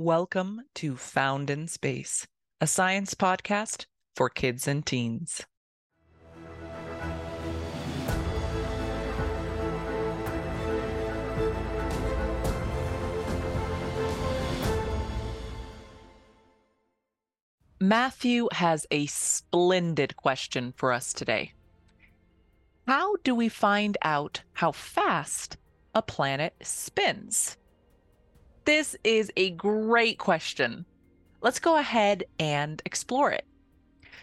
Welcome 0.00 0.62
to 0.76 0.94
Found 0.94 1.50
in 1.50 1.66
Space, 1.66 2.24
a 2.60 2.68
science 2.68 3.14
podcast 3.14 3.86
for 4.14 4.30
kids 4.30 4.68
and 4.68 4.86
teens. 4.86 5.42
Matthew 17.80 18.46
has 18.52 18.86
a 18.92 19.06
splendid 19.06 20.14
question 20.14 20.72
for 20.76 20.92
us 20.92 21.12
today. 21.12 21.54
How 22.86 23.16
do 23.24 23.34
we 23.34 23.48
find 23.48 23.98
out 24.02 24.42
how 24.52 24.70
fast 24.70 25.56
a 25.92 26.02
planet 26.02 26.54
spins? 26.62 27.56
This 28.68 28.94
is 29.02 29.32
a 29.34 29.52
great 29.52 30.18
question. 30.18 30.84
Let's 31.40 31.58
go 31.58 31.78
ahead 31.78 32.24
and 32.38 32.82
explore 32.84 33.30
it. 33.32 33.46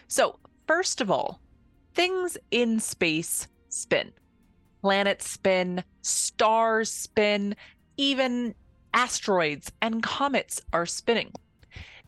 So, 0.06 0.38
first 0.68 1.00
of 1.00 1.10
all, 1.10 1.40
things 1.94 2.38
in 2.52 2.78
space 2.78 3.48
spin. 3.70 4.12
Planets 4.82 5.28
spin, 5.28 5.82
stars 6.02 6.92
spin, 6.92 7.56
even 7.96 8.54
asteroids 8.94 9.72
and 9.82 10.00
comets 10.00 10.62
are 10.72 10.86
spinning. 10.86 11.32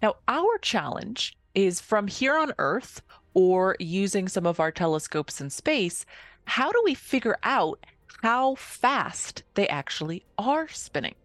Now, 0.01 0.15
our 0.29 0.59
challenge 0.59 1.37
is 1.57 1.81
from 1.81 2.07
here 2.07 2.39
on 2.39 2.53
Earth 2.59 3.03
or 3.35 3.75
using 3.81 4.29
some 4.29 4.47
of 4.47 4.61
our 4.61 4.71
telescopes 4.71 5.41
in 5.41 5.51
space, 5.51 6.07
how 6.45 6.71
do 6.71 6.81
we 6.85 6.95
figure 6.95 7.39
out 7.43 7.85
how 8.23 8.55
fast 8.55 9.43
they 9.55 9.67
actually 9.67 10.25
are 10.39 10.69
spinning? 10.69 11.17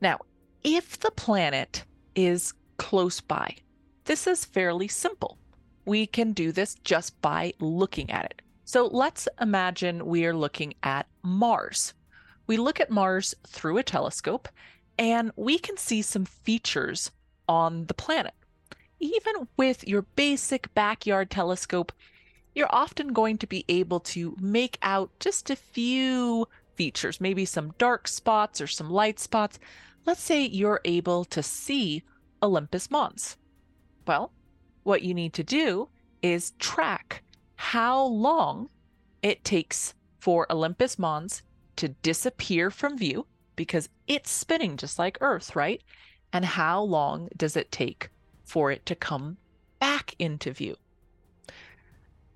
Now, 0.00 0.18
if 0.64 0.98
the 0.98 1.10
planet 1.10 1.84
is 2.14 2.52
close 2.76 3.20
by, 3.20 3.56
this 4.04 4.26
is 4.26 4.44
fairly 4.44 4.88
simple. 4.88 5.38
We 5.84 6.06
can 6.06 6.32
do 6.32 6.52
this 6.52 6.74
just 6.76 7.20
by 7.20 7.54
looking 7.60 8.10
at 8.10 8.24
it. 8.24 8.42
So 8.64 8.86
let's 8.86 9.28
imagine 9.40 10.06
we 10.06 10.26
are 10.26 10.34
looking 10.34 10.74
at 10.82 11.06
Mars. 11.22 11.94
We 12.46 12.56
look 12.56 12.80
at 12.80 12.90
Mars 12.90 13.34
through 13.46 13.78
a 13.78 13.82
telescope 13.82 14.48
and 14.98 15.30
we 15.36 15.58
can 15.58 15.76
see 15.76 16.02
some 16.02 16.24
features 16.24 17.10
on 17.48 17.86
the 17.86 17.94
planet 17.94 18.34
even 19.00 19.48
with 19.56 19.86
your 19.86 20.02
basic 20.02 20.72
backyard 20.74 21.30
telescope, 21.30 21.92
you're 22.54 22.74
often 22.74 23.12
going 23.12 23.38
to 23.38 23.46
be 23.46 23.64
able 23.68 24.00
to 24.00 24.36
make 24.40 24.78
out 24.82 25.10
just 25.20 25.50
a 25.50 25.56
few 25.56 26.48
features, 26.76 27.20
maybe 27.20 27.44
some 27.44 27.74
dark 27.78 28.08
spots 28.08 28.60
or 28.60 28.66
some 28.66 28.90
light 28.90 29.18
spots. 29.18 29.58
Let's 30.04 30.22
say 30.22 30.44
you're 30.44 30.80
able 30.84 31.24
to 31.26 31.42
see 31.42 32.02
Olympus 32.42 32.90
Mons. 32.90 33.36
Well, 34.06 34.32
what 34.84 35.02
you 35.02 35.14
need 35.14 35.32
to 35.34 35.44
do 35.44 35.88
is 36.22 36.52
track 36.58 37.22
how 37.56 38.04
long 38.04 38.68
it 39.22 39.44
takes 39.44 39.94
for 40.18 40.50
Olympus 40.50 40.98
Mons 40.98 41.42
to 41.76 41.88
disappear 41.88 42.70
from 42.70 42.96
view 42.96 43.26
because 43.56 43.88
it's 44.06 44.30
spinning 44.30 44.76
just 44.76 44.98
like 44.98 45.18
Earth, 45.20 45.56
right? 45.56 45.82
And 46.32 46.44
how 46.44 46.82
long 46.82 47.28
does 47.36 47.56
it 47.56 47.72
take 47.72 48.10
for 48.44 48.70
it 48.70 48.86
to 48.86 48.94
come 48.94 49.36
back 49.80 50.14
into 50.18 50.52
view. 50.52 50.76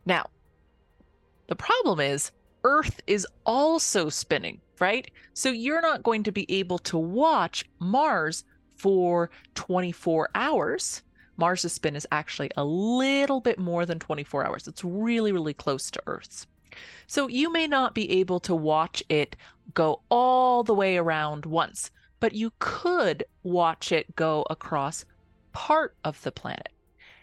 Now, 0.04 0.28
the 1.47 1.56
problem 1.56 2.00
is 2.00 2.32
Earth 2.64 3.00
is 3.06 3.27
also 3.47 4.08
spinning, 4.08 4.61
right? 4.78 5.11
So 5.34 5.50
you're 5.50 5.80
not 5.80 6.03
going 6.03 6.22
to 6.25 6.33
be 6.33 6.47
able 6.48 6.78
to 6.80 6.98
watch 6.98 7.64
Mars 7.78 8.44
for 8.77 9.30
24 9.55 10.30
hours. 10.34 11.03
Mars's 11.36 11.72
spin 11.72 11.97
is 11.97 12.06
actually 12.12 12.50
a 12.56 12.64
little 12.64 13.41
bit 13.41 13.58
more 13.58 13.86
than 13.86 13.98
24 13.98 14.47
hours. 14.47 14.69
It's 14.69 14.84
really, 14.84 15.33
really 15.33 15.55
close 15.55 15.91
to 15.91 16.03
Earth's. 16.06 16.47
So 17.06 17.28
you 17.28 17.53
may 17.53 17.66
not 17.66 17.94
be 17.94 18.10
able 18.10 18.41
to 18.41 18.54
watch 18.54 19.03
it 19.09 19.37
go 19.75 20.03
all 20.10 20.62
the 20.62 20.75
way 20.75 20.97
around 20.97 21.47
once, 21.47 21.91
but 22.21 22.34
you 22.34 22.53
could 22.59 23.25
watch 23.42 23.92
it 23.92 24.15
go 24.16 24.47
across 24.50 25.04
part 25.53 25.94
of 26.04 26.21
the 26.22 26.32
planet. 26.32 26.69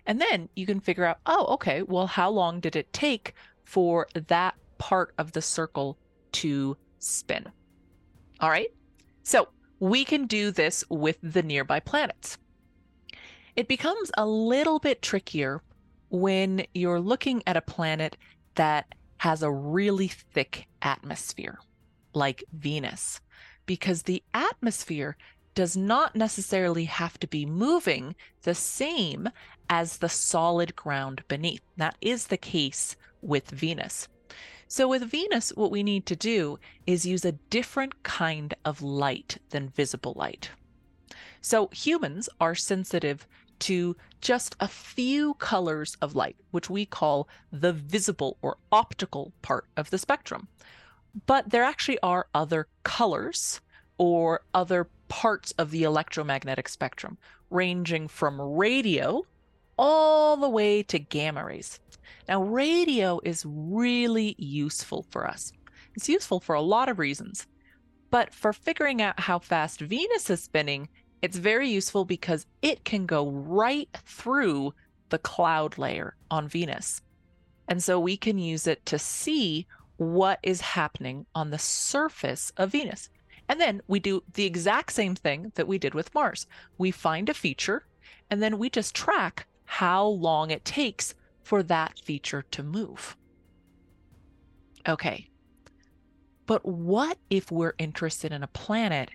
And 0.06 0.20
then 0.22 0.50
you 0.56 0.66
can 0.66 0.80
figure 0.80 1.06
out, 1.06 1.20
oh, 1.26 1.46
okay, 1.54 1.82
well, 1.82 2.08
how 2.08 2.30
long 2.30 2.60
did 2.60 2.76
it 2.76 2.92
take 2.94 3.34
for 3.64 4.08
that 4.14 4.56
part 4.78 5.14
of 5.18 5.32
the 5.32 5.42
circle 5.42 5.98
to 6.34 6.78
spin? 7.00 7.48
All 8.40 8.50
right. 8.50 8.70
So 9.24 9.50
we 9.80 10.06
can 10.06 10.26
do 10.26 10.52
this 10.52 10.84
with 10.90 11.18
the 11.22 11.44
nearby 11.44 11.80
planets. 11.80 12.38
It 13.56 13.68
becomes 13.68 14.12
a 14.18 14.26
little 14.26 14.80
bit 14.80 15.02
trickier 15.02 15.62
when 16.10 16.66
you're 16.74 17.00
looking 17.00 17.44
at 17.48 17.58
a 17.58 17.62
planet 17.62 18.16
that 18.56 18.94
has 19.18 19.42
a 19.42 19.52
really 19.52 20.08
thick 20.08 20.68
atmosphere, 20.82 21.60
like 22.14 22.44
Venus, 22.54 23.20
because 23.66 24.04
the 24.04 24.24
atmosphere 24.34 25.18
does 25.56 25.76
not 25.76 26.16
necessarily 26.16 26.86
have 26.86 27.20
to 27.20 27.28
be 27.28 27.46
moving 27.46 28.16
the 28.44 28.54
same 28.54 29.28
as 29.70 29.98
the 29.98 30.10
solid 30.10 30.76
ground 30.76 31.24
beneath. 31.28 31.62
That 31.78 31.96
is 32.00 32.28
the 32.28 32.38
case 32.38 32.96
with 33.24 33.50
Venus. 33.50 34.08
So, 34.70 34.88
with 34.90 35.04
Venus, 35.04 35.52
what 35.56 35.72
we 35.72 35.82
need 35.82 36.06
to 36.08 36.16
do 36.16 36.60
is 36.86 37.06
use 37.06 37.24
a 37.24 37.32
different 37.32 38.04
kind 38.04 38.54
of 38.66 38.82
light 38.82 39.38
than 39.52 39.70
visible 39.70 40.14
light. 40.18 40.50
So, 41.40 41.70
humans 41.72 42.28
are 42.42 42.54
sensitive 42.54 43.26
to 43.60 43.96
just 44.20 44.56
a 44.60 44.68
few 44.68 45.36
colors 45.36 45.96
of 46.02 46.16
light, 46.16 46.36
which 46.52 46.70
we 46.70 46.86
call 46.86 47.30
the 47.52 47.72
visible 47.72 48.38
or 48.42 48.58
optical 48.72 49.32
part 49.42 49.66
of 49.78 49.90
the 49.90 49.98
spectrum. 49.98 50.50
But 51.26 51.50
there 51.50 51.64
actually 51.64 52.00
are 52.04 52.28
other 52.36 52.68
colors 52.84 53.62
or 53.98 54.42
other 54.54 54.90
parts 55.08 55.54
of 55.54 55.72
the 55.72 55.84
electromagnetic 55.84 56.68
spectrum, 56.68 57.18
ranging 57.50 58.10
from 58.10 58.42
radio 58.42 59.26
all 59.78 60.38
the 60.38 60.50
way 60.50 60.84
to 60.84 61.00
gamma 61.00 61.46
rays. 61.46 61.80
Now, 62.28 62.44
radio 62.44 63.20
is 63.24 63.46
really 63.46 64.36
useful 64.38 65.06
for 65.10 65.28
us. 65.28 65.54
It's 65.96 66.10
useful 66.10 66.40
for 66.40 66.56
a 66.56 66.62
lot 66.62 66.90
of 66.90 67.00
reasons. 67.00 67.48
But 68.10 68.34
for 68.34 68.54
figuring 68.54 69.02
out 69.02 69.20
how 69.20 69.40
fast 69.40 69.82
Venus 69.82 70.30
is 70.30 70.44
spinning, 70.44 70.90
it's 71.22 71.38
very 71.38 71.70
useful 71.70 72.06
because 72.06 72.46
it 72.62 72.84
can 72.84 73.06
go 73.06 73.30
right 73.30 73.90
through 74.06 74.74
the 75.10 75.18
cloud 75.18 75.78
layer 75.78 76.16
on 76.30 76.48
Venus. 76.48 77.02
And 77.68 77.84
so 77.84 78.00
we 78.00 78.18
can 78.18 78.38
use 78.38 78.68
it 78.68 78.86
to 78.86 79.00
see 79.00 79.68
what 79.98 80.40
is 80.44 80.62
happening 80.62 81.26
on 81.34 81.50
the 81.50 81.58
surface 81.58 82.52
of 82.58 82.72
Venus. 82.72 83.10
And 83.50 83.60
then 83.60 83.82
we 83.88 84.00
do 84.00 84.24
the 84.34 84.46
exact 84.46 84.92
same 84.92 85.16
thing 85.16 85.52
that 85.56 85.68
we 85.68 85.78
did 85.78 85.94
with 85.94 86.14
Mars. 86.14 86.48
We 86.78 86.92
find 86.92 87.30
a 87.30 87.34
feature 87.34 87.86
and 88.30 88.42
then 88.42 88.58
we 88.58 88.70
just 88.70 88.94
track 88.94 89.48
how 89.68 90.06
long 90.08 90.50
it 90.50 90.66
takes 90.66 91.14
for 91.44 91.62
that 91.62 92.00
feature 92.00 92.42
to 92.42 92.64
move. 92.64 93.16
Okay. 94.88 95.30
But 96.46 96.66
what 96.66 97.18
if 97.30 97.52
we're 97.52 97.74
interested 97.78 98.32
in 98.32 98.42
a 98.42 98.48
planet 98.48 99.10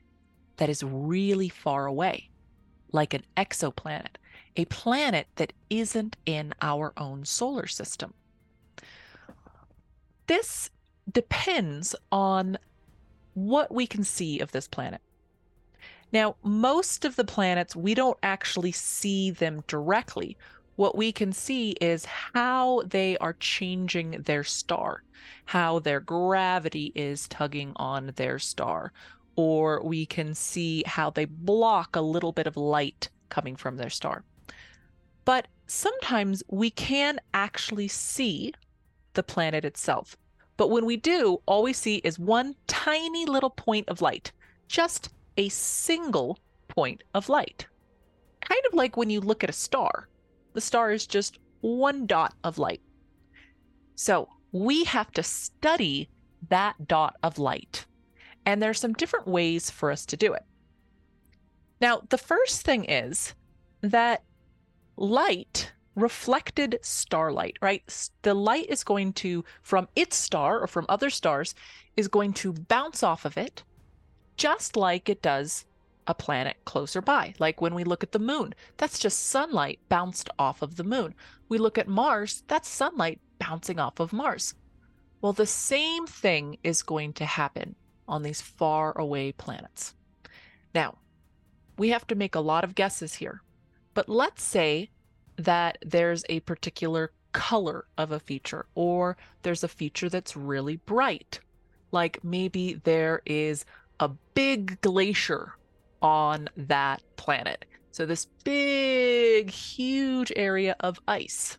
that 0.58 0.68
is 0.68 0.84
really 0.84 1.48
far 1.48 1.86
away, 1.86 2.28
like 2.92 3.14
an 3.14 3.24
exoplanet, 3.36 4.16
a 4.54 4.66
planet 4.66 5.26
that 5.36 5.54
isn't 5.70 6.16
in 6.26 6.52
our 6.60 6.92
own 6.98 7.24
solar 7.24 7.66
system? 7.66 8.12
This 10.26 10.70
depends 11.10 11.94
on 12.12 12.58
what 13.32 13.72
we 13.72 13.86
can 13.86 14.04
see 14.04 14.38
of 14.38 14.52
this 14.52 14.68
planet. 14.68 15.00
Now, 16.12 16.36
most 16.42 17.04
of 17.04 17.16
the 17.16 17.24
planets, 17.24 17.74
we 17.74 17.94
don't 17.94 18.18
actually 18.22 18.72
see 18.72 19.30
them 19.30 19.64
directly. 19.66 20.36
What 20.76 20.96
we 20.96 21.10
can 21.10 21.32
see 21.32 21.70
is 21.80 22.04
how 22.04 22.82
they 22.86 23.16
are 23.18 23.34
changing 23.34 24.22
their 24.22 24.44
star, 24.44 25.02
how 25.46 25.78
their 25.78 26.00
gravity 26.00 26.92
is 26.94 27.28
tugging 27.28 27.72
on 27.76 28.12
their 28.16 28.38
star, 28.38 28.92
or 29.36 29.82
we 29.82 30.04
can 30.04 30.34
see 30.34 30.82
how 30.86 31.10
they 31.10 31.24
block 31.24 31.96
a 31.96 32.00
little 32.00 32.32
bit 32.32 32.46
of 32.46 32.56
light 32.56 33.08
coming 33.30 33.56
from 33.56 33.76
their 33.76 33.90
star. 33.90 34.24
But 35.24 35.48
sometimes 35.66 36.42
we 36.48 36.70
can 36.70 37.20
actually 37.32 37.88
see 37.88 38.52
the 39.14 39.22
planet 39.22 39.64
itself. 39.64 40.16
But 40.58 40.68
when 40.68 40.84
we 40.84 40.96
do, 40.96 41.40
all 41.46 41.62
we 41.62 41.72
see 41.72 41.96
is 41.96 42.18
one 42.18 42.54
tiny 42.66 43.24
little 43.24 43.50
point 43.50 43.88
of 43.88 44.02
light, 44.02 44.32
just 44.68 45.08
a 45.36 45.48
single 45.48 46.38
point 46.68 47.02
of 47.14 47.28
light. 47.28 47.66
Kind 48.40 48.62
of 48.66 48.74
like 48.74 48.96
when 48.96 49.10
you 49.10 49.20
look 49.20 49.44
at 49.44 49.50
a 49.50 49.54
star, 49.54 50.08
the 50.52 50.60
star 50.60 50.92
is 50.92 51.06
just 51.06 51.38
one 51.60 52.06
dot 52.06 52.34
of 52.44 52.58
light. 52.58 52.82
So 53.94 54.28
we 54.52 54.84
have 54.84 55.10
to 55.12 55.22
study 55.22 56.08
that 56.48 56.88
dot 56.88 57.16
of 57.22 57.38
light. 57.38 57.86
And 58.44 58.60
there 58.60 58.70
are 58.70 58.74
some 58.74 58.92
different 58.94 59.28
ways 59.28 59.70
for 59.70 59.90
us 59.90 60.04
to 60.06 60.16
do 60.16 60.32
it. 60.32 60.42
Now, 61.80 62.02
the 62.08 62.18
first 62.18 62.62
thing 62.62 62.84
is 62.84 63.34
that 63.80 64.22
light, 64.96 65.72
reflected 65.94 66.78
starlight, 66.82 67.56
right? 67.62 67.82
The 68.22 68.34
light 68.34 68.66
is 68.68 68.82
going 68.84 69.12
to, 69.14 69.44
from 69.62 69.88
its 69.94 70.16
star 70.16 70.60
or 70.60 70.66
from 70.66 70.86
other 70.88 71.10
stars, 71.10 71.54
is 71.96 72.08
going 72.08 72.32
to 72.34 72.52
bounce 72.52 73.02
off 73.02 73.24
of 73.24 73.36
it, 73.36 73.62
just 74.42 74.76
like 74.76 75.08
it 75.08 75.22
does 75.22 75.66
a 76.08 76.14
planet 76.14 76.56
closer 76.64 77.00
by. 77.00 77.32
Like 77.38 77.60
when 77.60 77.76
we 77.76 77.84
look 77.84 78.02
at 78.02 78.10
the 78.10 78.18
moon, 78.18 78.56
that's 78.76 78.98
just 78.98 79.28
sunlight 79.28 79.78
bounced 79.88 80.28
off 80.36 80.62
of 80.62 80.74
the 80.74 80.82
moon. 80.82 81.14
We 81.48 81.58
look 81.58 81.78
at 81.78 81.86
Mars, 81.86 82.42
that's 82.48 82.68
sunlight 82.68 83.20
bouncing 83.38 83.78
off 83.78 84.00
of 84.00 84.12
Mars. 84.12 84.54
Well, 85.20 85.32
the 85.32 85.46
same 85.46 86.08
thing 86.08 86.58
is 86.64 86.82
going 86.82 87.12
to 87.12 87.24
happen 87.24 87.76
on 88.08 88.24
these 88.24 88.40
far 88.40 88.98
away 88.98 89.30
planets. 89.30 89.94
Now, 90.74 90.98
we 91.78 91.90
have 91.90 92.08
to 92.08 92.16
make 92.16 92.34
a 92.34 92.40
lot 92.40 92.64
of 92.64 92.74
guesses 92.74 93.14
here, 93.14 93.42
but 93.94 94.08
let's 94.08 94.42
say 94.42 94.90
that 95.36 95.78
there's 95.86 96.24
a 96.28 96.40
particular 96.40 97.12
color 97.30 97.84
of 97.96 98.10
a 98.10 98.18
feature, 98.18 98.66
or 98.74 99.16
there's 99.42 99.62
a 99.62 99.68
feature 99.68 100.08
that's 100.08 100.36
really 100.36 100.78
bright. 100.78 101.38
Like 101.92 102.24
maybe 102.24 102.80
there 102.82 103.22
is 103.24 103.64
a 104.02 104.08
big 104.34 104.80
glacier 104.80 105.54
on 106.02 106.48
that 106.56 107.00
planet. 107.14 107.64
So, 107.92 108.04
this 108.04 108.26
big, 108.42 109.48
huge 109.48 110.32
area 110.34 110.74
of 110.80 110.98
ice. 111.06 111.56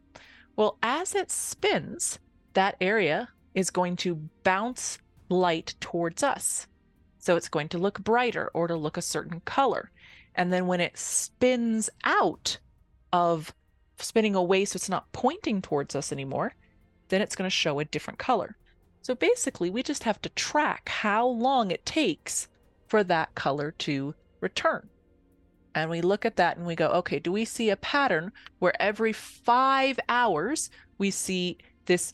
Well, 0.57 0.77
as 0.83 1.15
it 1.15 1.31
spins, 1.31 2.19
that 2.53 2.75
area 2.81 3.29
is 3.55 3.69
going 3.69 3.95
to 3.97 4.15
bounce 4.43 4.97
light 5.29 5.75
towards 5.79 6.21
us. 6.21 6.67
So, 7.17 7.37
it's 7.37 7.47
going 7.47 7.69
to 7.69 7.77
look 7.77 8.03
brighter 8.03 8.51
or 8.53 8.67
to 8.67 8.75
look 8.75 8.97
a 8.97 9.01
certain 9.01 9.39
color. 9.45 9.89
And 10.35 10.51
then 10.51 10.67
when 10.67 10.81
it 10.81 10.97
spins 10.97 11.89
out 12.03 12.57
of 13.13 13.53
spinning 13.99 14.35
away, 14.35 14.65
so 14.65 14.75
it's 14.75 14.89
not 14.89 15.13
pointing 15.13 15.61
towards 15.61 15.95
us 15.95 16.11
anymore, 16.11 16.55
then 17.07 17.21
it's 17.21 17.37
going 17.37 17.49
to 17.49 17.55
show 17.55 17.79
a 17.79 17.85
different 17.85 18.19
color. 18.19 18.57
So 19.03 19.13
basically, 19.13 19.69
we 19.69 19.83
just 19.83 20.03
have 20.03 20.21
to 20.21 20.29
track 20.29 20.87
how 20.87 21.27
long 21.27 21.71
it 21.71 21.85
takes 21.85 22.47
for 22.87 23.03
that 23.03 23.35
color 23.35 23.71
to 23.79 24.15
return. 24.39 24.87
And 25.75 25.89
we 25.89 25.99
look 26.01 26.25
at 26.25 26.37
that 26.37 26.55
and 26.55 26.65
we 26.65 26.75
go, 26.75 26.87
okay, 26.87 27.19
do 27.19 27.31
we 27.31 27.43
see 27.43 27.69
a 27.69 27.75
pattern 27.75 28.31
where 28.59 28.81
every 28.81 29.11
five 29.11 29.99
hours 30.07 30.69
we 30.99 31.11
see 31.11 31.57
this 31.85 32.13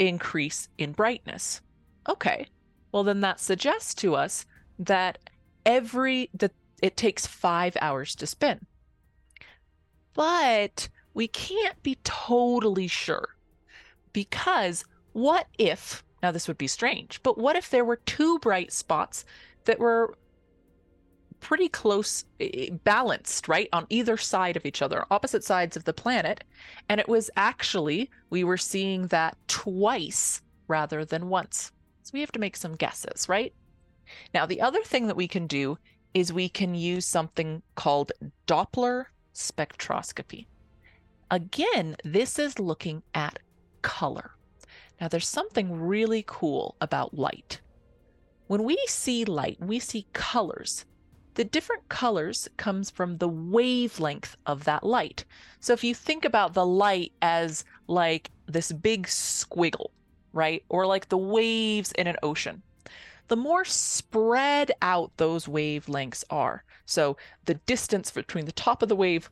increase 0.00 0.68
in 0.76 0.90
brightness? 0.90 1.60
Okay, 2.08 2.48
well, 2.90 3.04
then 3.04 3.20
that 3.20 3.38
suggests 3.38 3.94
to 3.94 4.16
us 4.16 4.44
that 4.80 5.18
every, 5.64 6.30
that 6.34 6.52
it 6.82 6.96
takes 6.96 7.28
five 7.28 7.76
hours 7.80 8.16
to 8.16 8.26
spin. 8.26 8.66
But 10.14 10.88
we 11.14 11.28
can't 11.28 11.80
be 11.84 11.96
totally 12.02 12.88
sure 12.88 13.36
because 14.12 14.84
what 15.12 15.46
if, 15.58 16.02
now 16.22 16.30
this 16.30 16.48
would 16.48 16.58
be 16.58 16.66
strange, 16.66 17.22
but 17.22 17.38
what 17.38 17.56
if 17.56 17.70
there 17.70 17.84
were 17.84 17.96
two 17.96 18.38
bright 18.38 18.72
spots 18.72 19.24
that 19.64 19.78
were 19.78 20.16
pretty 21.40 21.68
close 21.68 22.24
balanced 22.84 23.48
right 23.48 23.68
on 23.72 23.86
either 23.88 24.16
side 24.16 24.56
of 24.56 24.66
each 24.66 24.82
other 24.82 25.04
opposite 25.10 25.44
sides 25.44 25.76
of 25.76 25.84
the 25.84 25.92
planet 25.92 26.42
and 26.88 27.00
it 27.00 27.08
was 27.08 27.30
actually 27.36 28.10
we 28.30 28.44
were 28.44 28.56
seeing 28.56 29.06
that 29.08 29.36
twice 29.46 30.42
rather 30.66 31.04
than 31.04 31.28
once. 31.28 31.72
So 32.02 32.10
we 32.14 32.20
have 32.20 32.32
to 32.32 32.40
make 32.40 32.56
some 32.56 32.74
guesses 32.74 33.28
right? 33.28 33.52
Now 34.34 34.46
the 34.46 34.60
other 34.60 34.82
thing 34.82 35.06
that 35.06 35.16
we 35.16 35.28
can 35.28 35.46
do 35.46 35.78
is 36.14 36.32
we 36.32 36.48
can 36.48 36.74
use 36.74 37.06
something 37.06 37.62
called 37.76 38.12
doppler 38.46 39.06
spectroscopy. 39.34 40.46
Again 41.30 41.96
this 42.04 42.38
is 42.38 42.58
looking 42.58 43.02
at 43.14 43.38
color 43.82 44.32
now 45.00 45.08
there's 45.08 45.28
something 45.28 45.80
really 45.80 46.24
cool 46.26 46.76
about 46.80 47.16
light 47.16 47.60
when 48.46 48.64
we 48.64 48.78
see 48.86 49.24
light 49.24 49.58
we 49.60 49.78
see 49.78 50.06
colors 50.12 50.84
the 51.38 51.44
different 51.44 51.88
colors 51.88 52.48
comes 52.56 52.90
from 52.90 53.18
the 53.18 53.28
wavelength 53.28 54.36
of 54.44 54.64
that 54.64 54.82
light. 54.82 55.24
So 55.60 55.72
if 55.72 55.84
you 55.84 55.94
think 55.94 56.24
about 56.24 56.52
the 56.52 56.66
light 56.66 57.12
as 57.22 57.64
like 57.86 58.32
this 58.46 58.72
big 58.72 59.06
squiggle, 59.06 59.90
right? 60.32 60.64
Or 60.68 60.84
like 60.84 61.10
the 61.10 61.16
waves 61.16 61.92
in 61.92 62.08
an 62.08 62.16
ocean. 62.24 62.64
The 63.28 63.36
more 63.36 63.64
spread 63.64 64.72
out 64.82 65.16
those 65.16 65.46
wavelengths 65.46 66.24
are. 66.28 66.64
So 66.86 67.16
the 67.44 67.54
distance 67.54 68.10
between 68.10 68.46
the 68.46 68.50
top 68.50 68.82
of 68.82 68.88
the 68.88 68.96
wave 68.96 69.30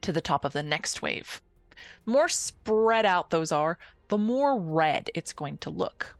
to 0.00 0.10
the 0.10 0.20
top 0.20 0.44
of 0.44 0.52
the 0.52 0.62
next 0.64 1.02
wave. 1.02 1.40
The 2.04 2.10
more 2.10 2.28
spread 2.28 3.06
out 3.06 3.30
those 3.30 3.52
are, 3.52 3.78
the 4.08 4.18
more 4.18 4.58
red 4.58 5.10
it's 5.14 5.32
going 5.32 5.58
to 5.58 5.70
look. 5.70 6.14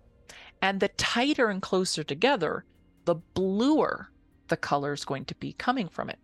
And 0.61 0.81
the 0.81 0.89
tighter 0.89 1.49
and 1.49 1.61
closer 1.61 2.05
together, 2.05 2.65
the 3.05 3.17
bluer 3.17 4.11
the 4.49 4.57
color 4.59 4.93
is 4.93 5.07
going 5.07 5.25
to 5.25 5.35
be 5.37 5.55
coming 5.55 5.89
from 5.89 6.11
it. 6.11 6.19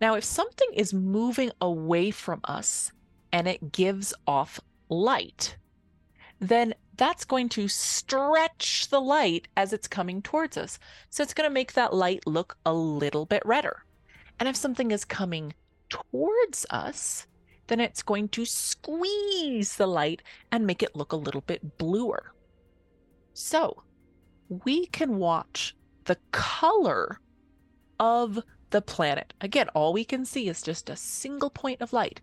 Now, 0.00 0.14
if 0.14 0.22
something 0.22 0.68
is 0.72 0.94
moving 0.94 1.50
away 1.60 2.12
from 2.12 2.40
us 2.44 2.92
and 3.32 3.48
it 3.48 3.72
gives 3.72 4.14
off 4.26 4.60
light, 4.88 5.56
then 6.38 6.74
that's 6.96 7.24
going 7.24 7.48
to 7.50 7.66
stretch 7.66 8.88
the 8.88 9.00
light 9.00 9.48
as 9.56 9.72
it's 9.72 9.88
coming 9.88 10.22
towards 10.22 10.56
us. 10.56 10.78
So 11.10 11.22
it's 11.22 11.34
going 11.34 11.48
to 11.48 11.52
make 11.52 11.72
that 11.72 11.92
light 11.92 12.24
look 12.26 12.56
a 12.64 12.72
little 12.72 13.26
bit 13.26 13.42
redder. 13.44 13.84
And 14.38 14.48
if 14.48 14.54
something 14.54 14.90
is 14.90 15.04
coming 15.04 15.54
towards 15.88 16.66
us, 16.70 17.26
then 17.66 17.80
it's 17.80 18.02
going 18.02 18.28
to 18.28 18.44
squeeze 18.44 19.76
the 19.76 19.86
light 19.86 20.22
and 20.52 20.66
make 20.66 20.82
it 20.82 20.96
look 20.96 21.12
a 21.12 21.16
little 21.16 21.40
bit 21.40 21.78
bluer. 21.78 22.32
So 23.32 23.82
we 24.48 24.86
can 24.86 25.16
watch 25.18 25.74
the 26.04 26.18
color 26.30 27.18
of 27.98 28.42
the 28.70 28.82
planet. 28.82 29.32
Again, 29.40 29.68
all 29.70 29.92
we 29.92 30.04
can 30.04 30.24
see 30.24 30.48
is 30.48 30.62
just 30.62 30.90
a 30.90 30.96
single 30.96 31.50
point 31.50 31.80
of 31.80 31.92
light, 31.92 32.20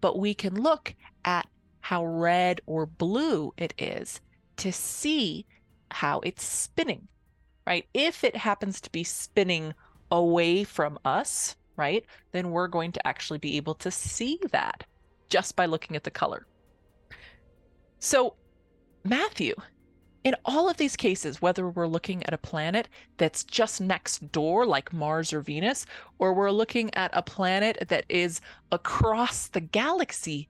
but 0.00 0.18
we 0.18 0.34
can 0.34 0.54
look 0.54 0.94
at 1.24 1.48
how 1.80 2.04
red 2.04 2.60
or 2.66 2.86
blue 2.86 3.52
it 3.56 3.74
is 3.78 4.20
to 4.58 4.72
see 4.72 5.46
how 5.90 6.20
it's 6.20 6.44
spinning, 6.44 7.08
right? 7.66 7.86
If 7.94 8.24
it 8.24 8.36
happens 8.36 8.80
to 8.82 8.90
be 8.90 9.04
spinning 9.04 9.74
away 10.10 10.64
from 10.64 10.98
us, 11.04 11.56
right, 11.78 12.04
then 12.32 12.50
we're 12.50 12.68
going 12.68 12.92
to 12.92 13.06
actually 13.06 13.38
be 13.38 13.56
able 13.56 13.74
to 13.76 13.90
see 13.90 14.38
that 14.50 14.84
just 15.28 15.56
by 15.56 15.66
looking 15.66 15.96
at 15.96 16.04
the 16.04 16.10
color. 16.10 16.46
So, 17.98 18.34
Matthew, 19.04 19.54
in 20.24 20.34
all 20.44 20.68
of 20.68 20.76
these 20.76 20.96
cases, 20.96 21.40
whether 21.40 21.68
we're 21.68 21.86
looking 21.86 22.22
at 22.24 22.34
a 22.34 22.38
planet 22.38 22.88
that's 23.16 23.44
just 23.44 23.80
next 23.80 24.30
door, 24.32 24.66
like 24.66 24.92
Mars 24.92 25.32
or 25.32 25.40
Venus, 25.40 25.86
or 26.18 26.34
we're 26.34 26.50
looking 26.50 26.94
at 26.94 27.10
a 27.14 27.22
planet 27.22 27.78
that 27.88 28.04
is 28.08 28.40
across 28.72 29.48
the 29.48 29.60
galaxy, 29.60 30.48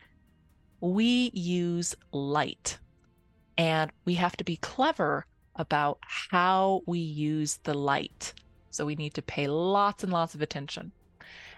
we 0.80 1.30
use 1.34 1.94
light. 2.12 2.78
And 3.56 3.90
we 4.04 4.14
have 4.14 4.36
to 4.38 4.44
be 4.44 4.56
clever 4.56 5.26
about 5.56 5.98
how 6.02 6.82
we 6.86 6.98
use 6.98 7.58
the 7.64 7.74
light. 7.74 8.32
So 8.70 8.86
we 8.86 8.94
need 8.94 9.14
to 9.14 9.22
pay 9.22 9.48
lots 9.48 10.04
and 10.04 10.12
lots 10.12 10.34
of 10.34 10.42
attention. 10.42 10.92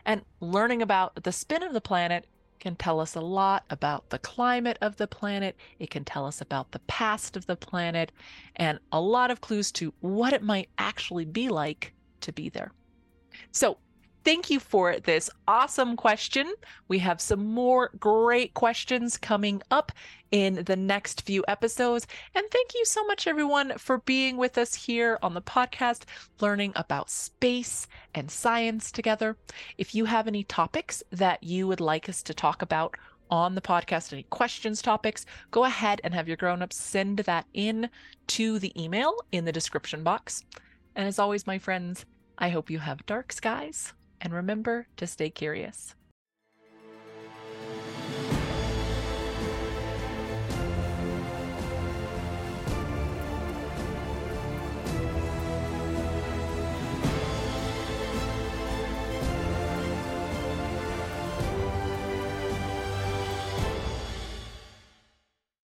And 0.05 0.23
learning 0.41 0.83
about 0.83 1.23
the 1.23 1.33
spin 1.33 1.63
of 1.63 1.73
the 1.73 1.81
planet 1.81 2.27
can 2.59 2.77
tell 2.77 3.01
us 3.01 3.15
a 3.15 3.21
lot 3.21 3.65
about 3.71 4.11
the 4.11 4.19
climate 4.19 4.79
of 4.81 4.97
the 4.97 5.07
planet. 5.07 5.57
It 5.79 5.91
can 5.91 6.05
tell 6.05 6.27
us 6.27 6.41
about 6.41 6.73
the 6.73 6.79
past 6.81 7.37
of 7.37 7.47
the 7.47 7.57
planet 7.57 8.13
and 8.57 8.79
a 8.93 9.01
lot 9.01 9.31
of 9.31 9.41
clues 9.41 9.73
to 9.73 9.95
what 10.01 10.33
it 10.33 10.43
might 10.43 10.69
actually 10.79 11.25
be 11.25 11.49
like 11.49 11.95
to 12.21 12.33
be 12.33 12.49
there. 12.49 12.73
So, 13.51 13.79
thank 14.25 14.51
you 14.51 14.61
for 14.61 14.99
this 14.99 15.31
awesome 15.49 15.97
question. 15.97 16.53
We 16.89 16.99
have 16.99 17.21
some 17.21 17.47
more 17.47 17.91
great 17.99 18.55
questions 18.55 19.17
coming 19.17 19.63
up 19.71 19.93
in 20.31 20.63
the 20.65 20.77
next 20.77 21.23
few 21.23 21.45
episodes. 21.49 22.07
And 22.35 22.45
thank 22.51 22.75
you 22.75 22.85
so 22.85 23.05
much, 23.07 23.27
everyone, 23.27 23.77
for 23.79 23.99
being 23.99 24.37
with 24.37 24.59
us 24.59 24.75
here 24.75 25.19
on 25.23 25.35
the 25.35 25.43
podcast, 25.43 26.05
learning 26.41 26.73
about 26.77 27.11
space 27.11 27.87
and 28.15 28.31
science 28.31 28.93
together. 28.93 29.37
If 29.79 29.95
you 29.95 30.05
have 30.05 30.27
any 30.27 30.45
topics 30.45 31.03
that 31.11 31.43
you 31.43 31.67
would 31.67 31.81
like 31.81 32.09
us 32.09 32.23
to 32.25 32.35
talk 32.35 32.63
about, 32.63 32.97
on 33.31 33.55
the 33.55 33.61
podcast, 33.61 34.13
any 34.13 34.25
questions, 34.25 34.83
topics, 34.83 35.25
go 35.53 35.65
ahead 35.65 36.01
and 36.03 36.13
have 36.13 36.27
your 36.27 36.37
grown-ups 36.37 36.75
send 36.75 37.21
that 37.21 37.47
in 37.55 37.89
to 38.27 38.59
the 38.59 38.73
email 38.83 39.15
in 39.31 39.45
the 39.45 39.53
description 39.53 40.03
box. 40.03 40.43
And 40.97 41.07
as 41.07 41.21
always, 41.21 41.47
my 41.47 41.57
friends, 41.57 42.05
I 42.39 42.49
hope 42.49 42.71
you 42.71 42.81
have 42.81 43.07
dark 43.07 43.33
skies 43.33 43.93
and 44.21 44.33
remember 44.33 44.87
to 44.97 45.07
stay 45.07 45.31
curious. 45.31 45.95